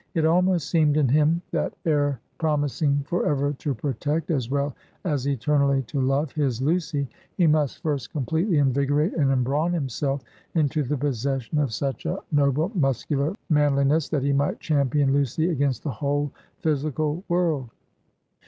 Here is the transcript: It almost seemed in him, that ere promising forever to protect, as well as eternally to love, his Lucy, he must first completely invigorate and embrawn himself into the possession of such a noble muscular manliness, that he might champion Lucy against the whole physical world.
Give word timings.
It 0.15 0.25
almost 0.25 0.67
seemed 0.71 0.97
in 0.97 1.07
him, 1.09 1.43
that 1.51 1.75
ere 1.85 2.19
promising 2.39 3.03
forever 3.07 3.53
to 3.59 3.75
protect, 3.75 4.31
as 4.31 4.49
well 4.49 4.75
as 5.05 5.27
eternally 5.27 5.83
to 5.83 6.01
love, 6.01 6.31
his 6.31 6.59
Lucy, 6.59 7.07
he 7.37 7.45
must 7.45 7.83
first 7.83 8.11
completely 8.11 8.57
invigorate 8.57 9.13
and 9.13 9.29
embrawn 9.29 9.71
himself 9.73 10.23
into 10.55 10.81
the 10.81 10.97
possession 10.97 11.59
of 11.59 11.71
such 11.71 12.07
a 12.07 12.17
noble 12.31 12.71
muscular 12.73 13.35
manliness, 13.51 14.09
that 14.09 14.23
he 14.23 14.33
might 14.33 14.59
champion 14.59 15.13
Lucy 15.13 15.51
against 15.51 15.83
the 15.83 15.91
whole 15.91 16.31
physical 16.57 17.23
world. 17.29 17.69